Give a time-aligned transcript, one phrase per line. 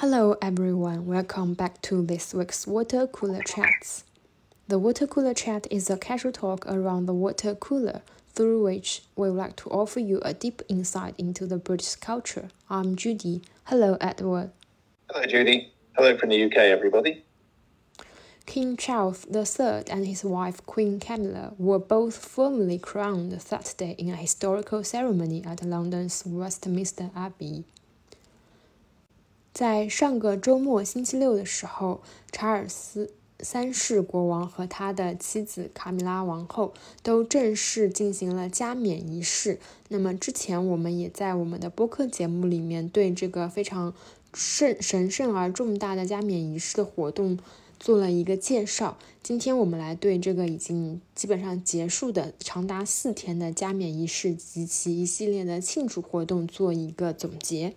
[0.00, 4.04] Hello everyone, welcome back to this week's Water Cooler Chats.
[4.68, 9.28] The Water Cooler Chat is a casual talk around the water cooler, through which we
[9.28, 12.46] would like to offer you a deep insight into the British culture.
[12.70, 13.42] I'm Judy.
[13.64, 14.52] Hello, Edward.
[15.10, 15.72] Hello, Judy.
[15.96, 17.24] Hello from the UK, everybody.
[18.46, 24.16] King Charles III and his wife Queen Camilla were both formally crowned Saturday in a
[24.16, 27.64] historical ceremony at London's Westminster Abbey.
[29.58, 33.10] 在上个周末星期六的时候，查尔斯
[33.40, 39.58] 三世国王和他的妻子卡米拉王后都正式进行了加冕仪式。
[39.88, 43.92] 那么之前我们也在我们的播客节目里面对这个非常
[44.32, 47.36] 圣神圣而重大的加冕仪式的活动
[47.80, 48.96] 做了一个介绍。
[49.24, 57.74] 今天我们来对这个已经基本上结束的长达四天的加冕仪式及其一系列的庆祝活动做一个总结。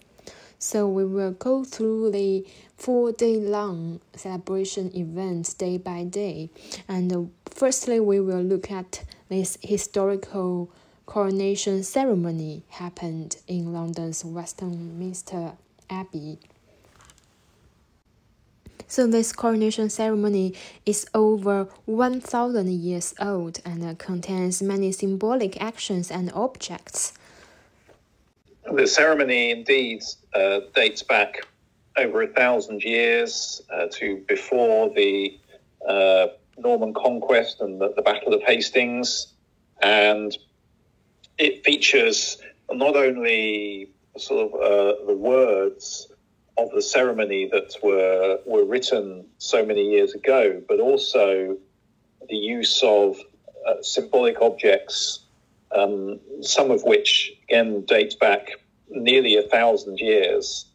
[0.61, 2.45] So we will go through the
[2.77, 6.51] four day long celebration events day by day.
[6.87, 10.69] And uh, firstly, we will look at this historical
[11.07, 15.53] coronation ceremony happened in London's Westminster
[15.89, 16.37] Abbey.
[18.85, 20.53] So this coronation ceremony
[20.85, 27.13] is over 1000 years old and uh, contains many symbolic actions and objects.
[28.71, 31.45] The ceremony indeed uh, dates back
[31.97, 35.37] over a thousand years uh, to before the
[35.87, 39.27] uh, Norman conquest and the, the, Battle of Hastings,
[39.81, 40.37] and
[41.37, 42.37] it features
[42.71, 46.07] not only sort of uh, the words
[46.57, 51.57] of the ceremony that were were written so many years ago, but also
[52.29, 53.17] the use of
[53.67, 55.21] uh, symbolic objects
[55.75, 58.59] um, some of which again date back
[58.91, 60.65] nearly a thousand years.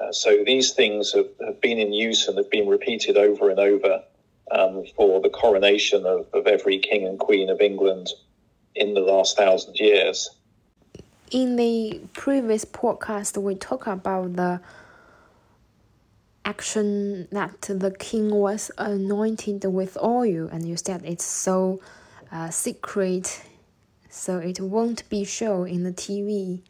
[0.00, 3.58] Uh, so these things have, have, been in use and have been repeated over and
[3.58, 4.02] over
[4.50, 8.08] um, for the coronation of, of every king and queen of England
[8.74, 10.30] in the last thousand years.
[11.30, 14.60] In the previous podcast, we talked about the
[16.44, 21.80] action that the king was anointed with oil, and you said it's so
[22.30, 23.42] uh, secret
[24.16, 26.62] so it won't be shown in the TV.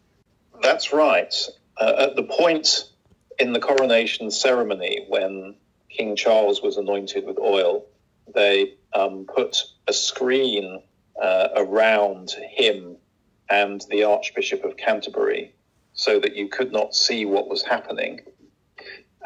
[0.66, 1.32] That's right.
[1.81, 2.91] Uh, at the point
[3.38, 5.54] in the coronation ceremony when
[5.88, 7.87] King Charles was anointed with oil,
[8.34, 10.82] they um, put a screen
[11.22, 12.97] uh, around him
[13.49, 15.54] and the Archbishop of Canterbury
[15.93, 18.22] so that you could not see what was happening.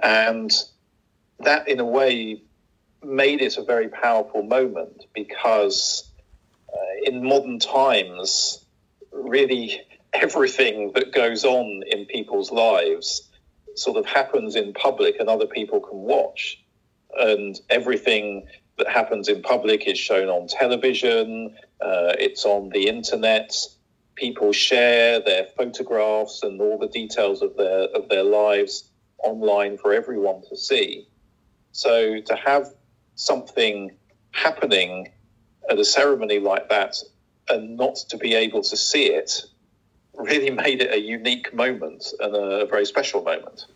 [0.02, 0.52] And
[1.38, 2.42] that, in a way,
[3.02, 6.06] made it a very powerful moment because
[6.70, 8.62] uh, in modern times,
[9.10, 9.80] really
[10.12, 13.28] everything that goes on in people's lives
[13.74, 16.62] sort of happens in public and other people can watch.
[17.18, 18.46] And everything
[18.78, 23.54] that happens in public is shown on television, uh, it's on the internet.
[24.14, 29.92] People share their photographs and all the details of their of their lives online for
[29.92, 31.08] everyone to see.
[31.72, 32.72] So to have
[33.14, 33.96] something
[34.32, 35.08] happening
[35.68, 36.96] at a ceremony like that
[37.48, 39.44] and not to be able to see it
[40.24, 43.66] really made it a unique moment and a very special moment.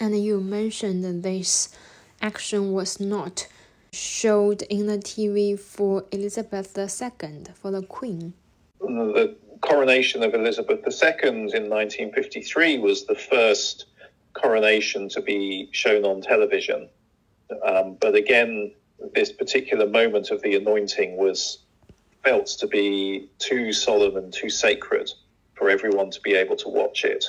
[0.00, 1.76] And you mentioned that this
[2.20, 3.46] action was not
[3.92, 8.32] showed in the TV for Elizabeth II, for the Queen.
[8.80, 13.86] The coronation of Elizabeth II in 1953 was the first
[14.32, 16.88] coronation to be shown on television.
[17.64, 18.72] Um, but again,
[19.14, 21.58] this particular moment of the anointing was
[22.24, 25.12] felt to be too solemn and too sacred
[25.61, 27.25] for everyone to be able to watch it.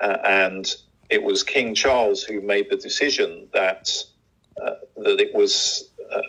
[0.00, 0.76] Uh, and
[1.10, 3.90] it was King Charles who made the decision that
[4.60, 6.20] uh, that it was uh,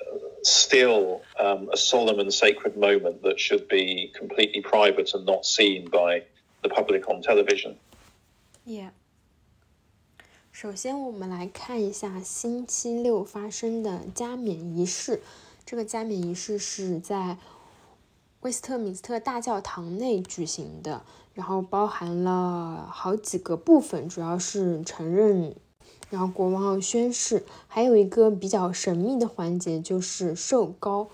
[0.44, 5.90] still um, a solemn and sacred moment that should be completely private and not seen
[5.90, 6.24] by
[6.64, 7.76] the public on television.
[8.66, 8.92] Yeah.
[10.52, 15.22] 首先，我们来看一下星期六发生的加冕仪式。
[15.66, 17.38] 这个加冕仪式是在
[18.42, 21.04] 威斯特敏斯特大教堂内举行的，
[21.35, 25.55] 然后包含了好几个部分，主要是承认，
[26.11, 31.09] 然后国王宣誓，还有一个比较神秘的环节就是受膏，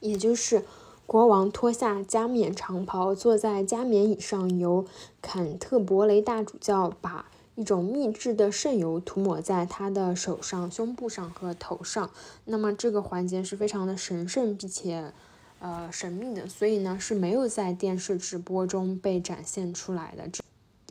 [0.00, 0.64] 也就是
[1.06, 4.84] 国王脱下加冕长袍，坐在加冕椅上，由
[5.20, 7.26] 坎特伯雷大主教把。
[7.56, 12.08] 一种秘制的圣油涂抹在他的手上、胸部上和头上。
[12.46, 15.12] 那么这个环节是非常的神圣并且
[15.60, 20.28] 呃神秘的，所以呢是没有在电视直播中被展现出来的。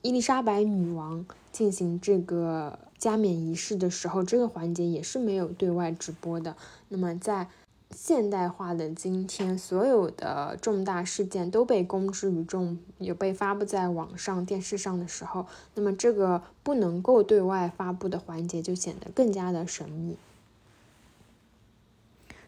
[0.02, 6.56] 伊丽莎白女王进行这个加冕仪式的时候，这个环节也是没有对外直播的。
[6.88, 7.48] 那么在
[7.94, 20.16] 现代化的今天，所有的重大事件都被公之于众，有被发布在网上、电视上的时候，那么这个不能够对外发布的环节就显得更加的神秘。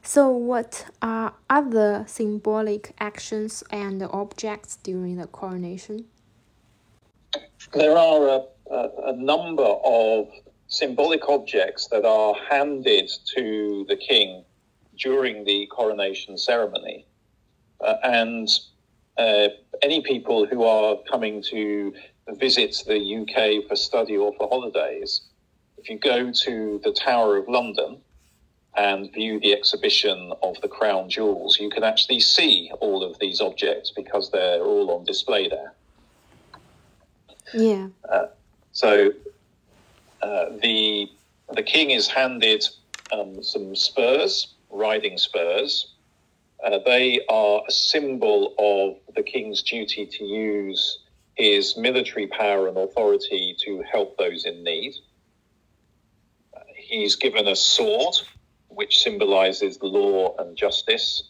[0.03, 6.05] So, what are other symbolic actions and objects during the coronation?
[7.73, 10.27] There are a, a, a number of
[10.67, 14.43] symbolic objects that are handed to the king
[14.97, 17.05] during the coronation ceremony.
[17.79, 18.49] Uh, and
[19.19, 19.49] uh,
[19.83, 21.93] any people who are coming to
[22.39, 25.21] visit the UK for study or for holidays,
[25.77, 28.01] if you go to the Tower of London
[28.75, 33.41] and view the exhibition of the crown jewels, you can actually see all of these
[33.41, 35.73] objects because they're all on display there.
[37.53, 37.87] Yeah.
[38.07, 38.27] Uh,
[38.71, 39.11] so
[40.21, 41.11] uh, the
[41.53, 42.63] the king is handed
[43.11, 45.93] um, some spurs riding spurs.
[46.63, 50.99] Uh, they are a symbol of the king's duty to use
[51.35, 54.93] his military power and authority to help those in need.
[56.55, 58.15] Uh, he's given a sword,
[58.73, 61.23] which symbolizes law and justice.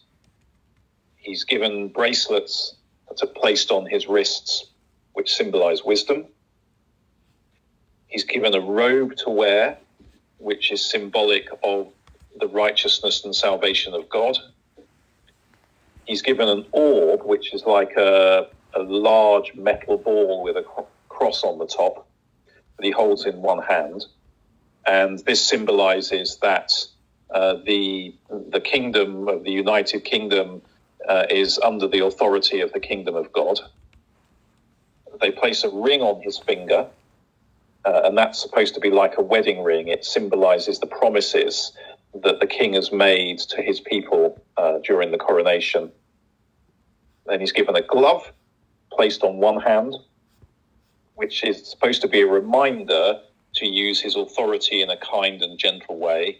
[1.16, 2.76] He's given bracelets
[3.08, 4.72] that are placed on his wrists,
[5.12, 6.26] which symbolize wisdom.
[8.06, 9.78] He's given a robe to wear,
[10.38, 11.88] which is symbolic of
[12.38, 14.36] the righteousness and salvation of God.
[16.04, 20.64] He's given an orb, which is like a, a large metal ball with a
[21.08, 22.06] cross on the top
[22.76, 24.04] that he holds in one hand.
[24.86, 26.72] And this symbolizes that
[27.34, 28.14] uh, the,
[28.50, 30.62] the kingdom of the United Kingdom
[31.08, 33.58] uh, is under the authority of the kingdom of God.
[35.20, 36.88] They place a ring on his finger,
[37.84, 39.88] uh, and that's supposed to be like a wedding ring.
[39.88, 41.72] It symbolizes the promises
[42.22, 45.90] that the king has made to his people uh, during the coronation.
[47.26, 48.32] Then he's given a glove
[48.92, 49.96] placed on one hand,
[51.14, 53.20] which is supposed to be a reminder
[53.54, 56.38] to use his authority in a kind and gentle way.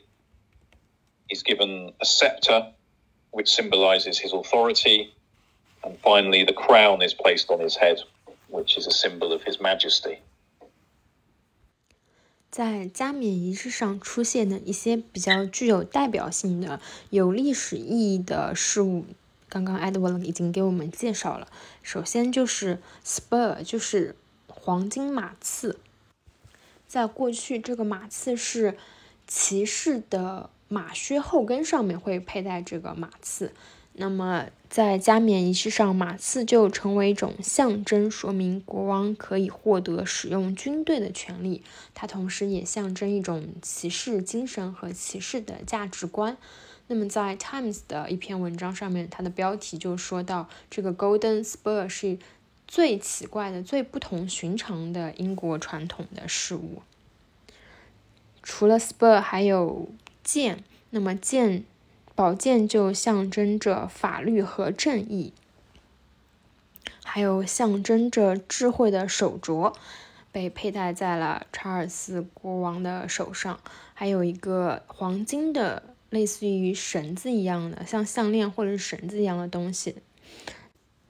[1.32, 2.74] He's given a scepter,
[3.30, 5.14] which symbolizes his authority.
[5.82, 8.02] And finally, the crown is placed on his head,
[8.50, 10.18] which is a symbol of his majesty.
[12.50, 19.06] 在加冕仪式上出现的一些比较具有代表性的、有历史意义的事物，
[19.48, 21.48] 刚刚 Edward 已经给我们介绍了。
[21.82, 24.14] 首先就是 spur，就是
[24.48, 25.78] 黄金马刺。
[26.86, 28.76] 在过去，这个马刺是
[29.26, 33.52] 骑士的马靴后跟上面会佩戴这个马刺。
[33.92, 41.62] 那么，在加冕仪式上，马刺就成为一种象征，说明国王可以获得使用军队的权利。
[41.92, 46.38] 它同时也象征一种骑士精神和骑士的价值观。
[46.86, 52.16] 那么，在 Times 的一篇文章上面，它的标题就说到，这个 Golden Spur 是
[52.66, 56.80] 最奇怪的、最不同寻常的英国传统的事物。
[58.42, 59.90] 除了 Spur，还有
[60.24, 60.64] 剑。
[60.90, 61.64] 那么剑。
[62.14, 65.32] 宝剑就象征着法律和正义，
[67.02, 69.74] 还有象征着智慧的手镯，
[70.30, 73.58] 被佩戴在了查尔斯国王的手上。
[73.94, 79.96] 还有一个黄金的，类似于绳子一样的，像项链或者是绳子一样的东西，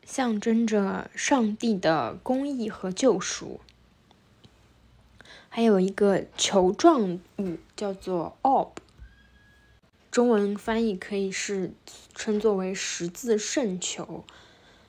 [0.04, 3.58] 象征着上帝的公义和救赎。
[5.48, 8.68] 还有一个球状物，叫做 orb。
[10.12, 11.72] 中文翻译可以是
[12.14, 14.24] 称作为十字圣球，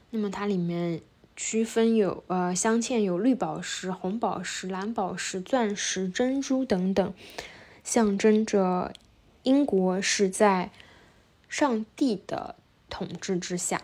[0.10, 1.00] 那么它里面
[1.34, 7.14] 区分有呃镶嵌有绿宝石、红宝石、蓝宝石、钻石、珍珠等等，
[7.86, 8.92] 象征着
[9.44, 10.72] 英国是在
[11.48, 12.58] 上帝的
[12.90, 13.84] 统治之下。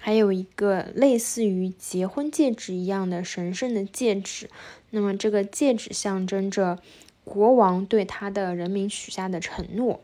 [0.00, 4.48] 还有一个类似于结婚戒指一样的神圣的戒指，
[4.88, 6.78] 那么这个戒指象征着。
[7.24, 10.00] 国王对他的人民许下的承诺，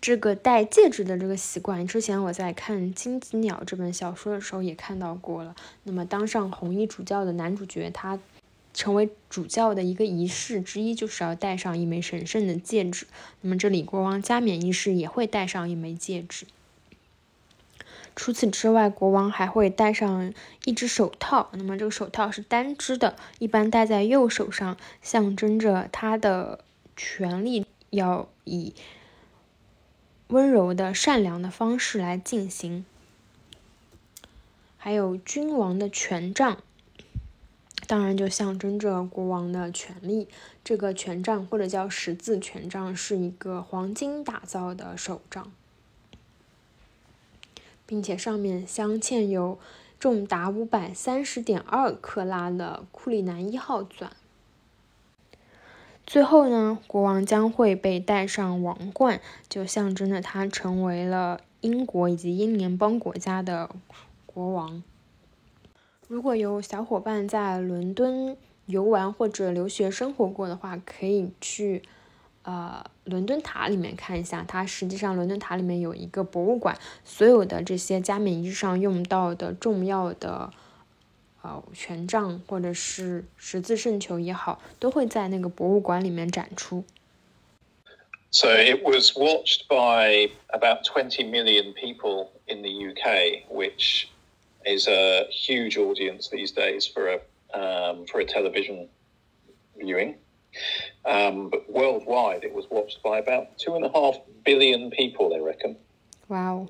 [0.00, 5.54] 这个戴戒指的这个习惯，之前我在看《金子鸟》这本小说的时候也看到过了。
[5.84, 8.18] 那么，当上红衣主教的男主角，他
[8.74, 13.06] 成为主教的一个仪式之一，就是要戴上一枚神圣的戒指。
[13.42, 16.46] 那么，这里国王加冕仪式也会戴上一枚戒指。
[18.14, 20.32] 除此之外，国王还会戴上
[20.64, 21.48] 一只手套。
[21.52, 26.60] 那么这个手套是单只的，一般戴在右手上，象征着他的
[26.96, 28.74] 权力要以
[30.28, 32.84] 温柔的、善良的方式来进行。
[34.76, 36.58] 还有君王的权杖，
[37.86, 40.28] 当然就象征着国王的权力。
[40.64, 45.52] 这个权杖或者叫十字权杖，是一个黄金打造的手杖，
[47.92, 49.58] 并且上面镶嵌有
[49.98, 54.10] 重达五百三十点二克拉的库里南一号钻。
[56.06, 63.68] 最后呢，国王将会被戴上王冠，就象征着他成为了英国以及英联邦国家的
[64.24, 64.82] 国王。
[66.08, 71.82] 如果有小伙伴在伦敦游玩或者留学生活过的话，可以去
[72.42, 74.44] 呃伦敦塔里面看一下。
[74.46, 80.52] 它实际上伦敦塔里面有一个博物馆，所有的这些加冕仪式上用到的重要的。
[81.44, 86.84] 呃，权杖或者是十字圣球也好，都会在那个博物馆里面展出。
[88.30, 94.06] So it was watched by about twenty million people in the UK, which
[94.64, 97.18] is a huge audience these days for a
[97.52, 98.86] um, for a television
[99.76, 100.14] viewing.
[101.04, 105.40] Um, but worldwide, it was watched by about two and a half billion people, they
[105.40, 105.76] reckon.
[106.28, 106.68] Wow.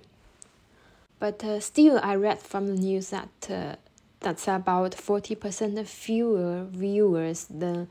[1.19, 3.77] But uh, still, I read from the news that uh,
[4.21, 7.89] that's about 40% fewer viewers than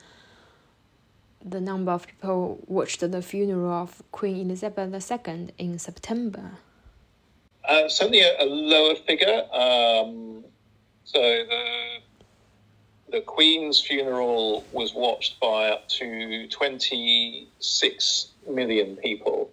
[1.43, 6.51] the number of people watched the funeral of Queen Elizabeth II in September.
[7.67, 9.43] Uh, certainly a, a, lower figure.
[9.53, 10.43] Um,
[11.03, 11.97] so the
[13.11, 19.51] the Queen's funeral was watched by up to 26 million people.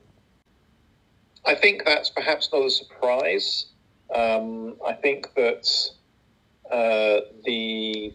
[1.44, 3.66] I think that's perhaps not a surprise.
[4.14, 5.68] Um, I think that
[6.70, 8.14] uh, the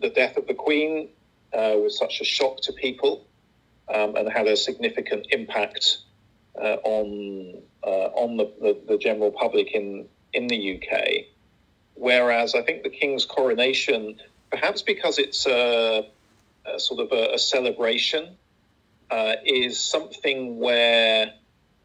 [0.00, 1.08] the death of the Queen
[1.52, 3.26] uh, was such a shock to people
[3.92, 5.98] um, and had a significant impact
[6.60, 11.26] uh, on uh, on the, the, the, general public in in the UK.
[11.94, 14.18] Whereas I think the King's coronation,
[14.52, 16.06] perhaps because it's a,
[16.66, 18.36] a sort of a, a celebration,
[19.10, 21.32] uh, is something where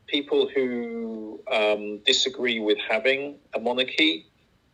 [0.05, 4.27] people who um, disagree with having a monarchy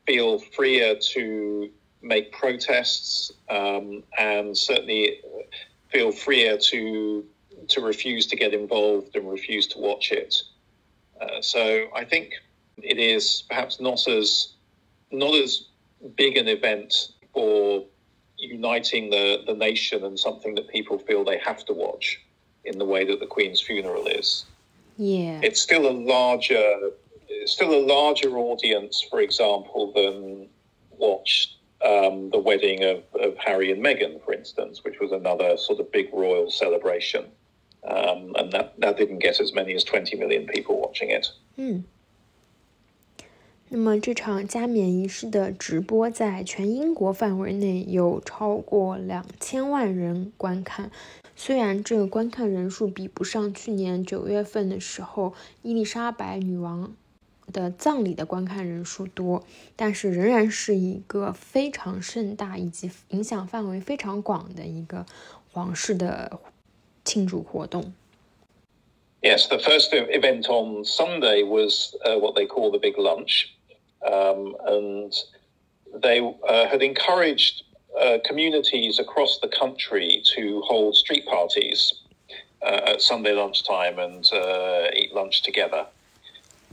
[0.06, 1.70] feel freer to
[2.02, 5.22] make protests um, and certainly
[5.90, 7.24] feel freer to
[7.70, 10.36] to refuse to get involved and refuse to watch it.
[11.22, 12.34] Uh, so I think
[12.78, 14.54] it is perhaps not as
[15.12, 15.66] not as
[16.16, 17.86] big an event for
[18.38, 22.22] uniting the, the nation and something that people feel they have to watch
[22.66, 24.46] in the way that the Queen's funeral is.
[24.98, 25.40] Yeah.
[25.42, 26.92] It's still a larger
[27.46, 30.48] still a larger audience, for example, than
[30.98, 35.80] watched um, the wedding of, of Harry and Meghan, for instance, which was another sort
[35.80, 37.26] of big royal celebration.
[37.86, 41.28] Um, and that, that didn't get as many as 20 million people watching it.
[41.58, 41.84] 嗯，
[43.76, 50.92] 那么这场加冕仪式的直播在全英国范围内有超过两千万人观看。
[51.36, 56.96] 虽然这个观看人数比不上去年九月份的时候伊丽莎白女王
[57.52, 59.44] 的葬礼的观看人数多，
[59.76, 65.08] 但是仍然是一个非常盛大以及影响范围非常广的一个
[65.52, 66.40] 皇室的
[67.04, 67.92] 庆祝活动。
[69.24, 73.48] Yes, the first event on Sunday was what they call the big lunch,
[74.12, 75.14] um, and
[76.02, 77.64] they uh, had encouraged
[78.00, 81.94] uh, communities across the country to hold street parties
[82.62, 85.86] uh, at Sunday lunchtime and uh, eat lunch together.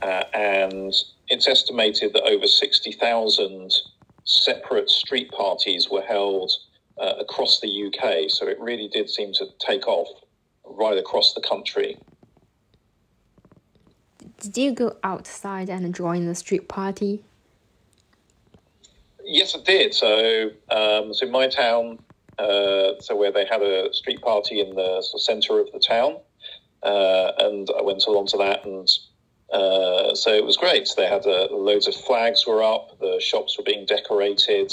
[0.02, 0.94] Uh, and
[1.28, 3.72] it's estimated that over 60,000
[4.24, 6.50] separate street parties were held
[6.98, 8.30] uh, across the UK.
[8.30, 10.08] So it really did seem to take off
[10.64, 11.98] right across the country.
[14.40, 17.22] Did you go outside and join the street party?
[19.22, 19.92] Yes, I did.
[19.92, 21.98] So, um, so in my town,
[22.38, 25.78] uh, so where they had a street party in the sort of centre of the
[25.78, 26.16] town,
[26.82, 28.88] uh, and I went along to that and
[29.52, 30.88] uh, so it was great.
[30.96, 32.98] They had uh, loads of flags were up.
[33.00, 34.72] The shops were being decorated.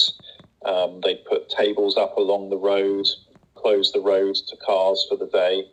[0.64, 3.08] Um, they put tables up along the road,
[3.56, 5.72] closed the road to cars for the day,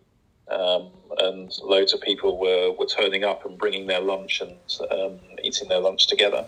[0.50, 4.56] um, and loads of people were, were turning up and bringing their lunch and
[4.90, 6.46] um, eating their lunch together.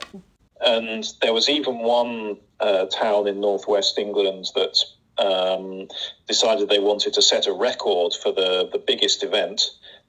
[0.61, 4.79] And there was even one uh, town in northwest England that
[5.19, 5.89] um,
[6.27, 9.63] decided they wanted to set a record for the, the biggest event.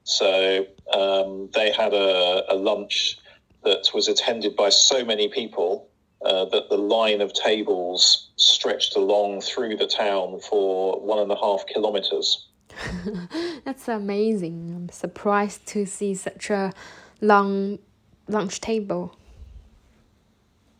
[0.04, 3.18] So um, they had a, a, lunch
[3.64, 5.90] that was attended by so many people
[6.26, 11.36] uh, that the line of tables stretched along through the town for one and a
[11.36, 12.47] half kilometers.
[13.66, 14.74] That's amazing.
[14.76, 16.74] I'm surprised to see such a
[17.22, 17.80] long
[18.28, 19.16] lunch table.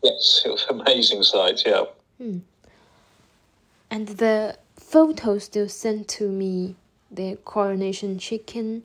[0.02, 1.62] Yes, it was amazing sight.
[1.66, 1.84] Yeah.
[2.18, 2.38] Hmm.
[3.90, 6.76] And the photos still sent to me,
[7.10, 8.84] the coronation chicken.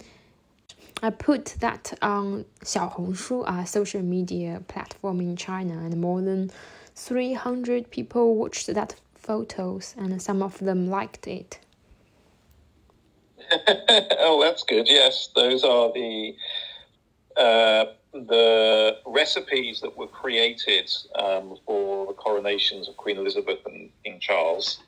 [1.01, 6.51] I put that on Xiaohongshu, a social media platform in China, and more than
[6.95, 11.59] 300 people watched that photos, and some of them liked it.
[14.19, 14.87] oh, that's good.
[14.87, 16.35] Yes, those are the
[17.35, 24.19] uh, the recipes that were created um, for the coronations of Queen Elizabeth and King
[24.19, 24.79] Charles.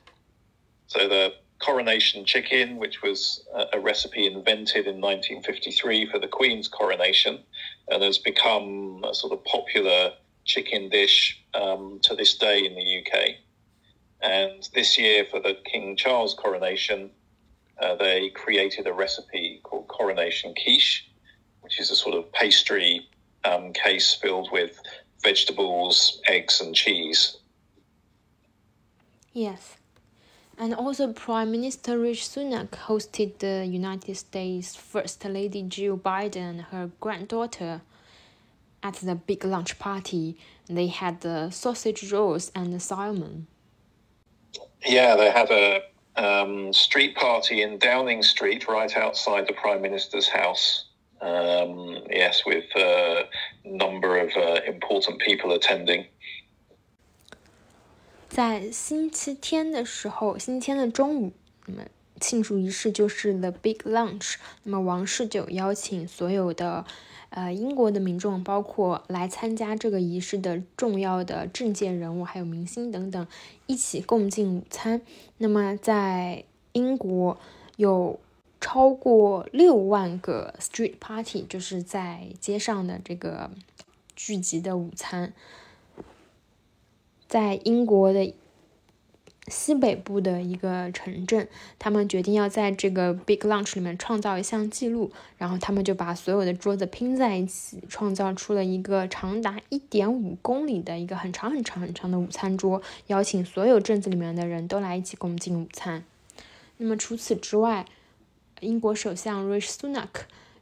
[0.86, 7.40] So the coronation chicken, which was a, recipe invented in 1953 for the Queen's coronation,
[7.88, 10.12] and has become a sort of popular
[10.44, 13.36] chicken dish um, to this day in the UK.
[14.20, 17.10] And this year, for the King Charles coronation,
[17.80, 21.08] uh, they created a recipe called coronation quiche,
[21.60, 23.08] which is a sort of pastry
[23.44, 24.80] um, case filled with
[25.22, 27.38] vegetables, eggs, and cheese.
[29.32, 29.76] Yes.
[30.58, 36.60] And also, Prime Minister Rishi Sunak hosted the United States First Lady Jill Biden and
[36.62, 37.82] her granddaughter
[38.82, 40.38] at the big lunch party.
[40.66, 43.48] They had the sausage rolls and the salmon.
[44.86, 45.82] Yeah, they had a
[46.15, 50.85] um, street party in Downing Street, right outside the Prime Minister's house.
[51.21, 53.25] Um, yes, with a
[53.63, 56.07] number of uh, important people attending.
[58.27, 61.33] 在星期天的时候，星期天的中午，
[61.67, 61.83] 那么
[62.19, 64.35] 庆祝仪式就是 The Big Lunch。
[64.63, 66.85] 那么王室就邀请所有的
[67.36, 73.26] 呃英国的民众，包括来参加这个仪式的重要的政界人物，还有明星等等，
[73.66, 75.02] 一起共进午餐。
[75.36, 77.38] 那么在英国
[77.76, 78.18] 有
[78.58, 83.50] 超过六万个 street party，就是在街上的这个
[84.14, 85.34] 聚集的午餐。
[87.28, 88.32] 在英国的
[89.48, 91.46] 西北部的一个城镇，
[91.78, 106.04] 他们决定要在这个 Big Lunch 里面创造一项记录，然后他们就把所有的桌子拼在一起，创造出了一个长达一点五公里的一个很长很长很长的午餐桌，邀请所有镇子里面的人都来一起共进午餐。
[106.78, 107.86] 那么除此之外，
[108.60, 110.08] 英国首相 Rishi Sunak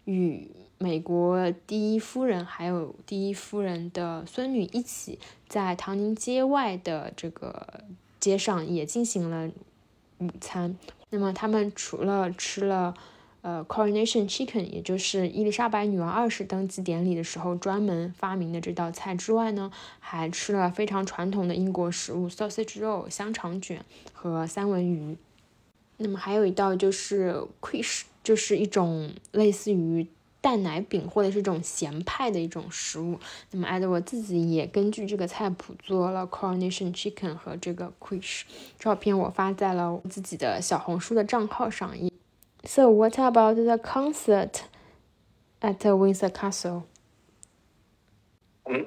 [0.05, 7.85] 与美国第一夫人还有第一夫人的孙女一起在唐宁街外的这个
[8.25, 9.51] 街上也进行了
[10.19, 10.75] 午餐。
[11.11, 12.95] 那么他们除了吃了
[13.43, 23.85] 呃 coronation chicken，也就是伊丽莎白女王二世登基典礼的时候专门发明的这道菜之外呢，还吃了非常传统的英国食物 sausage roll 香肠卷
[24.15, 25.19] 和三文鱼。
[25.99, 30.07] 那么还有一道就是 quiche，就是一种类似于。
[30.44, 33.20] 蛋奶饼或者是这种咸派的一种食物。
[33.52, 38.44] 那么艾德我自己也根据这个菜谱做了 coronation chicken 和这个 quiche。
[38.78, 41.94] 照片我发在了自己的小红书的账号上。
[42.64, 44.64] So what about the concert
[45.62, 46.84] at Windsor Castle?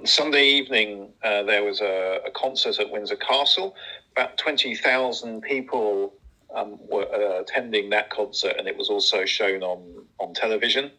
[0.04, 3.74] Sunday evening, uh, there was a, a, concert at Windsor Castle.
[4.12, 6.12] About 20,000 people
[6.54, 9.80] um, were uh, attending that concert, and it was also shown on,
[10.20, 10.92] on television.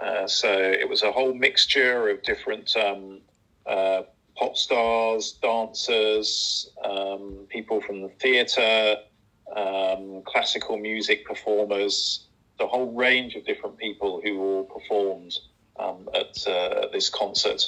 [0.00, 3.20] Uh, so it was a whole mixture of different um,
[3.66, 4.02] uh,
[4.36, 8.96] pop stars, dancers, um, people from the theatre,
[9.54, 12.26] um, classical music performers,
[12.58, 15.32] the whole range of different people who all performed
[15.78, 17.62] um, at, uh, this concert.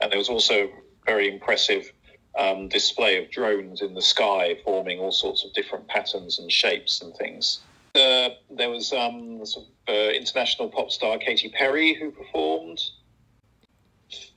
[0.00, 0.70] And there was also a
[1.06, 1.92] very impressive
[2.38, 7.00] um, display of drones in the sky forming all sorts of different patterns and shapes
[7.00, 7.60] and things
[7.95, 12.79] Uh, there was um, sort of, uh, international pop star Katy Perry who performed.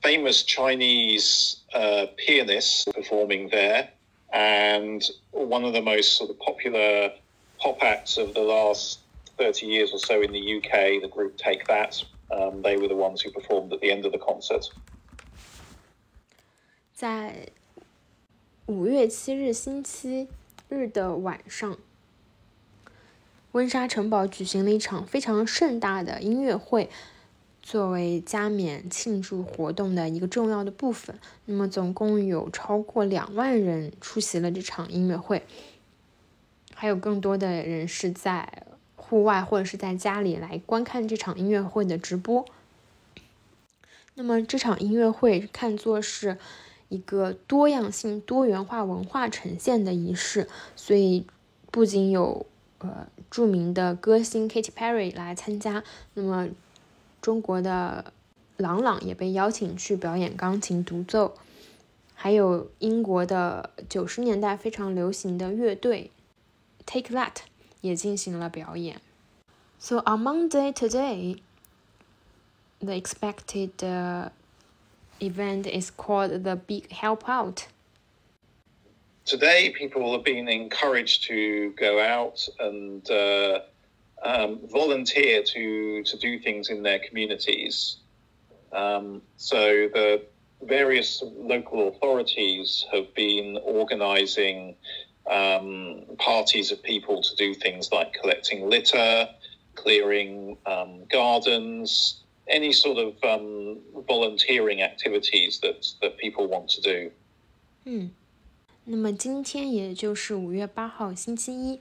[0.03, 3.89] Famous Chinese uh, pianists performing there,
[4.31, 7.11] and one of the most sort of popular
[7.59, 8.99] pop acts of the last
[9.37, 12.03] 30 years or so in the UK, the group Take That.
[12.31, 14.65] Um, they were the ones who performed at the end of the concert.
[16.93, 17.49] 在
[18.67, 20.27] 五月七日星期
[20.69, 21.77] 日的晚上，
[23.52, 26.90] 温莎城堡举行了一场非常盛大的音乐会，
[27.62, 31.18] 作为加冕庆祝活动的一个重要的部分。
[31.46, 35.42] 那么，总共有超过两万人出席了这场音乐会，
[36.74, 38.64] 还有更多的人是在
[38.96, 42.44] 户外或者是在家里来观看这场音乐会的直播。
[44.12, 46.36] 那么，这场音乐会看作是
[46.90, 51.26] 一个多样性、多元化文化呈现的仪式，所以
[51.70, 52.44] 不仅有。
[52.78, 55.82] 呃，著名的歌星 Katy Perry 来参加，
[56.14, 56.48] 那么
[57.20, 58.12] 中国的
[58.56, 61.34] 郎朗也被邀请去表演钢琴独奏，
[62.14, 66.10] 还有英国的九十年代非常流行的乐队
[66.86, 67.34] Take That
[67.80, 69.00] 也进行了表演。
[69.80, 71.38] So on Monday today,
[72.80, 73.70] the expected
[75.20, 77.62] event is called the Big Help Out.
[79.28, 83.60] Today, people have been encouraged to go out and uh,
[84.22, 87.98] um, volunteer to, to do things in their communities.
[88.72, 90.22] Um, so the
[90.62, 94.74] various local authorities have been organising
[95.30, 99.28] um, parties of people to do things like collecting litter,
[99.74, 107.10] clearing um, gardens, any sort of um, volunteering activities that that people want to do.
[107.84, 108.10] 嗯，
[108.90, 111.78] 那么今天也就是五月八号星期一，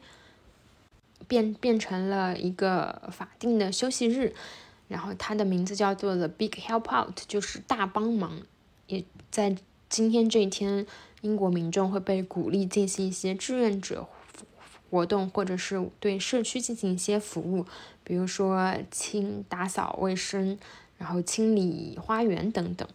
[1.26, 4.34] 变变成了一个法定的休息日，
[4.90, 8.42] 然后它的名字叫做 The Big Help Out，就是大帮忙。
[8.88, 9.56] 也在
[9.88, 10.86] 今天这一天，
[11.22, 14.06] 英国民众会被鼓励进行一些志愿者
[14.90, 17.66] 活动，或者是对社区进行一些服务，
[18.04, 20.60] 比如说清打扫卫生，
[20.98, 22.86] 然后清理花园等等。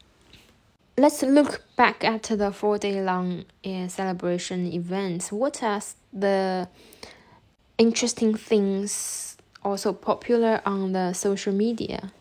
[0.98, 3.46] Let's look back at the four-day-long
[3.88, 5.32] celebration events.
[5.32, 5.80] What are
[6.12, 6.68] the
[7.78, 12.12] interesting things also popular on the social media?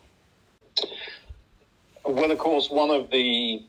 [2.04, 3.62] Well, of course, one of the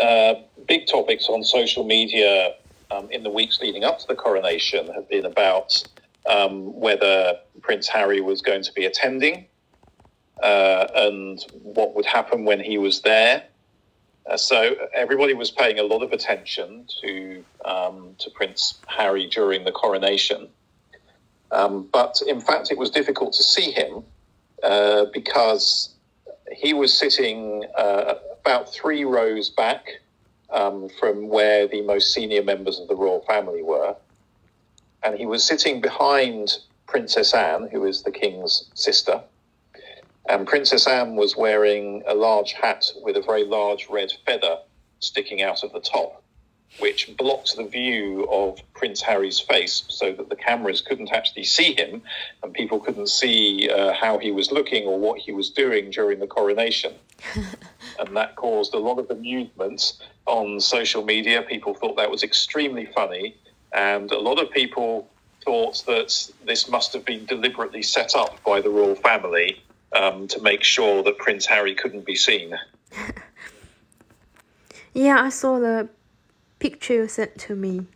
[0.00, 0.34] uh,
[0.68, 2.54] big topics on social media
[2.90, 5.82] um, in the weeks leading up to the coronation have been about
[6.28, 9.46] um, whether Prince Harry was going to be attending
[10.42, 13.44] uh, and what would happen when he was there.
[14.30, 19.64] Uh, so everybody was paying a lot of attention to um, to Prince Harry during
[19.64, 20.48] the coronation.
[21.50, 24.04] Um, but in fact, it was difficult to see him
[24.62, 25.94] uh, because
[26.52, 30.00] he was sitting uh, about three rows back
[30.50, 33.96] um, from where the most senior members of the royal family were.
[35.02, 39.22] And he was sitting behind Princess Anne, who is the king's sister.
[40.28, 44.58] And Princess Anne was wearing a large hat with a very large red feather
[45.00, 46.22] sticking out of the top
[46.78, 51.74] which blocked the view of Prince Harry's face so that the cameras couldn't actually see
[51.74, 52.02] him
[52.42, 56.20] and people couldn't see uh, how he was looking or what he was doing during
[56.20, 56.94] the coronation.
[57.98, 59.94] and that caused a lot of amusement
[60.26, 61.42] on social media.
[61.42, 63.36] People thought that was extremely funny,
[63.72, 65.08] and a lot of people
[65.44, 69.60] thought that this must have been deliberately set up by the royal family
[69.95, 72.57] um, to make sure that Prince Harry couldn't be seen.
[74.93, 75.89] yeah, I saw the
[76.59, 77.87] picture you sent to me.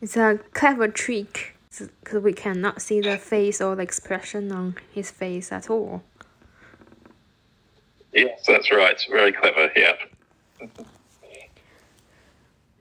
[0.00, 5.10] It's a clever trick because we cannot see the face or the expression on his
[5.10, 6.02] face at all.
[8.12, 8.98] Yes, that's right.
[9.10, 9.70] Very clever.
[9.76, 9.96] Yeah.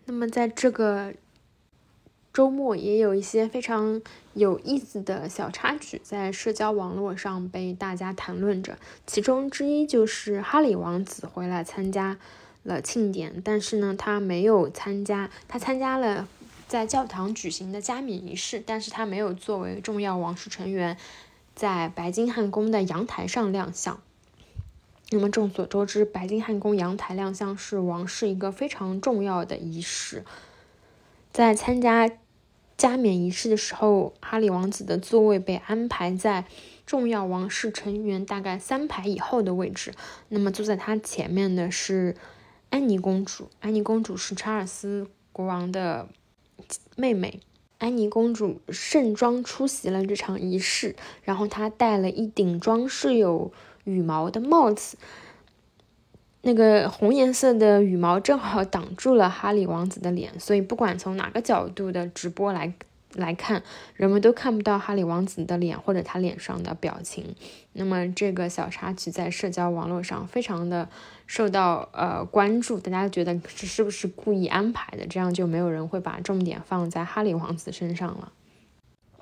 [0.08, 1.12] 那么在这个
[2.33, 4.01] 周末也有一些非常
[4.35, 12.19] 有意思的小插曲在社交网络上被大家谈论着，其中之一就是哈里王子回来参加
[12.63, 15.29] 了庆典，但是呢，他没有参加。
[15.49, 16.29] 他参加了
[16.69, 20.97] 在教堂举行的加冕仪式，但是他没有作为重要王室成员
[21.57, 24.01] 在白金汉宫的阳台上亮相。
[25.11, 30.25] 那么众所周知，白金汉宫阳台亮相是王室一个非常重要的仪式。
[31.33, 32.11] 在参加
[32.77, 36.45] 加冕仪式的时候，哈里王子的座位被安排在
[36.87, 39.93] 重要王室成员大概三排以后的位置。
[40.29, 42.17] 那么坐在他前面的是。
[42.73, 46.09] 安妮公主，安妮公主是查尔斯国王的
[46.95, 47.41] 妹妹。
[47.79, 54.97] 安妮公主盛装出席了这场仪式，然后她戴了一顶装饰有羽毛的帽子，
[56.43, 62.73] 那个红颜色的羽毛正好挡住了哈里王子的脸，所以不管从哪个角度的直播来。
[63.17, 63.61] 来看，
[63.97, 67.35] 人们都看不到哈里王子的脸或者他脸上的表情。
[67.73, 70.89] 那么这个小插曲在社交网络上非常的
[71.27, 75.05] 受到呃关注，大家觉得这是不是故意安排的？
[75.09, 78.33] 这样就没有人会把重点放在哈里王子身上了。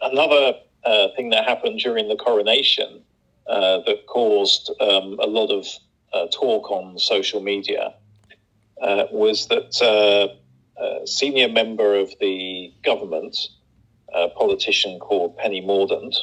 [0.01, 3.01] Another uh, thing that happened during the coronation
[3.47, 5.65] uh, that caused um, a lot of
[6.13, 7.95] uh, talk on social media
[8.81, 10.35] uh, was that uh,
[10.83, 13.37] a senior member of the government
[14.15, 16.17] a politician called Penny Mordaunt.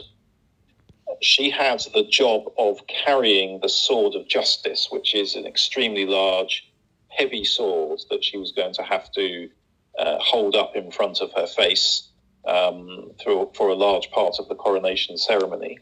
[1.21, 6.71] She had the job of carrying the sword of justice, which is an extremely large,
[7.10, 9.50] heavy sword that she was going to have to
[9.98, 12.10] uh, hold up in front of her face
[12.45, 15.80] um, through, for a large part of the coronation ceremony.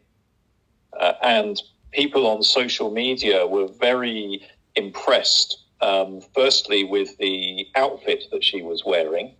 [0.97, 1.61] Uh, and
[1.93, 4.41] people on social media were very
[4.75, 9.35] impressed um, firstly, with the outfit that she was wearing,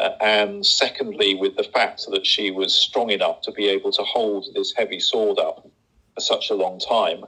[0.00, 4.02] uh, and secondly, with the fact that she was strong enough to be able to
[4.02, 5.68] hold this heavy sword up
[6.14, 7.24] for such a long time.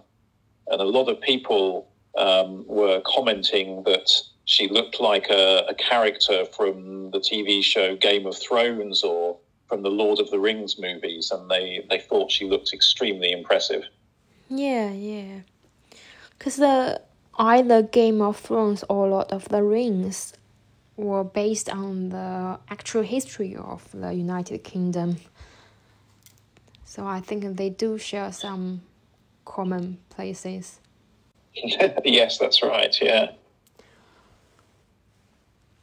[0.68, 4.10] And a lot of people um, were commenting that
[4.44, 9.38] she looked like a, a, character from the TV show Game of Thrones or
[9.68, 13.82] from the Lord of the Rings movies, and they, they thought she looked extremely impressive.
[14.49, 15.41] Yeah, yeah.
[16.37, 17.01] Because the
[17.37, 20.33] either Game of Thrones or Lord of the Rings
[20.97, 25.17] were based on the actual history of the United Kingdom.
[26.83, 28.81] So I think they do share some
[29.45, 30.79] common places.
[31.53, 32.95] yes, that's right.
[33.01, 33.31] Yeah.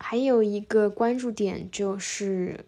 [0.01, 2.65] 还有一个关注点就是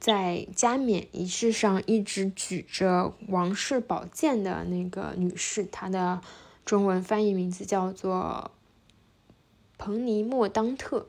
[0.00, 6.20] 在加冕仪式上一直举着王室宝剑的那个女士，她的
[6.64, 8.50] 中文翻译名字叫做
[9.76, 11.06] 彭尼莫当特，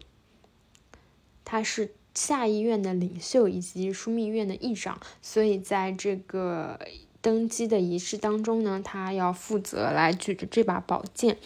[1.45, 6.79] 她是下议院的领袖以及枢密院的议长，所以在这个
[7.21, 11.37] 登基的仪式当中呢，她要负责来举着这把宝剑，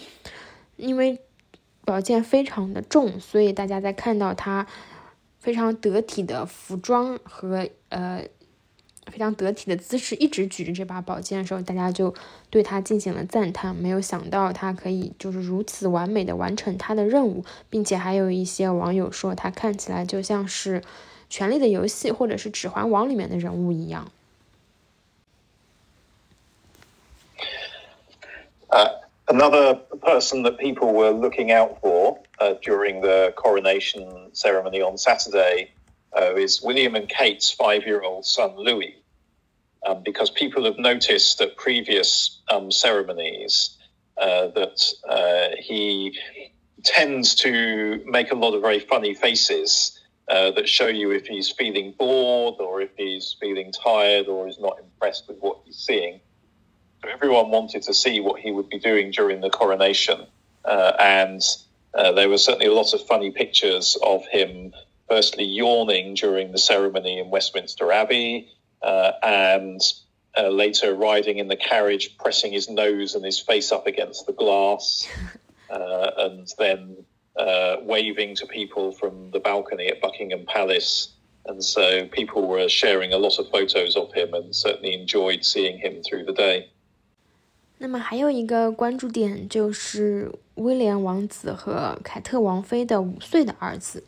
[0.77, 1.19] 因为
[1.83, 4.67] 宝剑非常的重，所以大家在看到她。
[5.43, 8.23] 非常得体的服装和呃
[9.11, 12.15] 非常得体的姿势，一直举着这把宝剑的时候，大家就
[12.49, 13.75] 对他进行了赞叹。
[13.75, 20.79] 没有想到他可以就是如此完美的完成他的任务，并且还有一些网友说他看起来就像是
[21.29, 24.09] 《权力的游戏》或者是《指环王》里面的人物一样。
[29.25, 35.71] Another person that people were looking out for uh, during the coronation ceremony on Saturday
[36.17, 38.95] uh, is William and Kate's five year old son, Louis.
[39.85, 43.77] Um, because people have noticed at previous um, ceremonies
[44.17, 46.17] uh, that uh, he
[46.83, 51.49] tends to make a lot of very funny faces uh, that show you if he's
[51.49, 56.21] feeling bored or if he's feeling tired or is not impressed with what he's seeing.
[57.01, 60.27] So everyone wanted to see what he would be doing during the coronation.
[60.63, 61.41] Uh, and
[61.94, 64.74] uh, there were certainly a lot of funny pictures of him,
[65.08, 68.48] firstly yawning during the ceremony in Westminster Abbey,
[68.82, 69.80] uh, and
[70.36, 74.32] uh, later riding in the carriage, pressing his nose and his face up against the
[74.32, 75.08] glass,
[75.70, 76.96] uh, and then
[77.36, 81.14] uh, waving to people from the balcony at Buckingham Palace.
[81.46, 85.78] And so people were sharing a lot of photos of him and certainly enjoyed seeing
[85.78, 86.68] him through the day.
[87.80, 94.03] 那么还有一个关注点就是 威廉王子和凯特王妃的五岁的儿子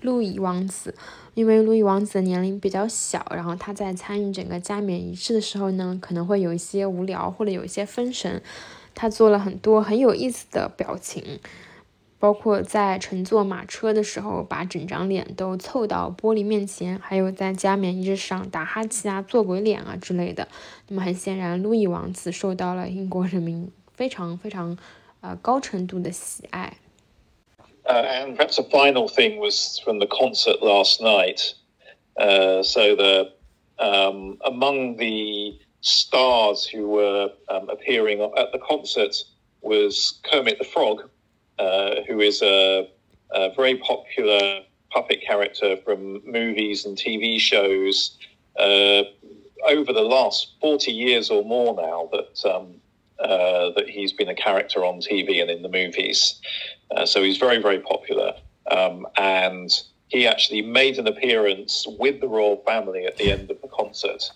[0.00, 0.94] 路易王子，
[1.34, 8.42] 因为路易王子的年龄比较小，然后他在参与整个加冕仪式的时候呢，可能会有一些无聊或者有一些分神，
[8.94, 11.40] 他做了很多很有意思的表情。
[12.18, 20.48] 包括在乘坐马车的时候，把整张脸都凑到玻璃面前，还有在加冕仪式上打哈欠啊、做鬼脸啊之类的。
[20.88, 24.76] 那么很显然，路易王子受到了英国人民非常非常
[25.25, 26.77] 呃高程度的喜爱。
[27.85, 31.55] Uh, and perhaps a final thing was from the concert last night.
[32.15, 33.33] Uh, so the
[33.79, 39.15] um, among the stars who were um, appearing at the concert
[39.61, 41.09] was Kermit the Frog.
[41.61, 42.89] Uh, who is a,
[43.35, 48.17] a, very popular puppet character from movies and TV shows
[48.57, 49.03] uh,
[49.69, 52.81] over the last 40 years or more now that um,
[53.18, 56.40] uh, that he's been a character on TV and in the movies.
[56.90, 58.34] Uh, so he's very, very popular.
[58.70, 59.70] Um, and
[60.08, 64.30] he actually made an appearance with the royal family at the end of the concert.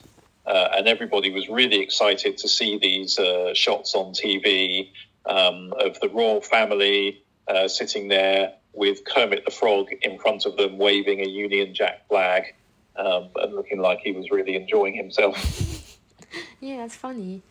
[0.46, 4.90] Uh, and everybody was really excited to see these uh, shots on TV
[5.26, 10.56] um, of the royal family uh, sitting there with Kermit the Frog in front of
[10.56, 12.54] them, waving a Union Jack flag
[12.96, 15.98] um, and looking like he was really enjoying himself.
[16.60, 17.42] yeah, that's funny.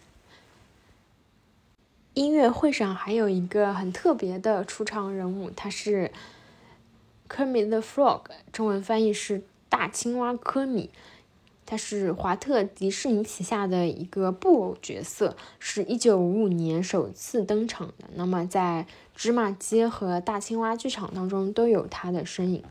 [2.13, 6.11] 音乐会上还有一个很特别的出场人物，他是
[7.29, 10.89] Kermit the Frog，中文翻译是大青蛙科米。
[11.65, 18.09] 他是华特迪士尼旗下的一个布偶角色，是一九五五年首次登场的。
[18.15, 22.63] 那么在芝麻街和大青蛙剧场当中都有他的身影。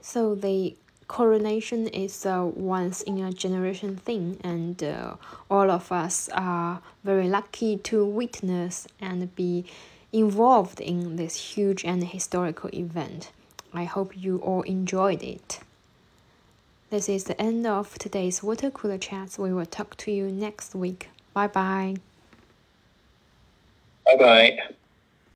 [0.00, 0.76] So they.
[1.08, 5.16] Coronation is a once in a generation thing, and uh,
[5.50, 9.64] all of us are very lucky to witness and be
[10.12, 13.30] involved in this huge and historical event.
[13.72, 15.60] I hope you all enjoyed it.
[16.90, 19.38] This is the end of today's water cooler chats.
[19.38, 21.08] We will talk to you next week.
[21.32, 21.96] Bye bye.
[24.06, 24.74] Bye bye.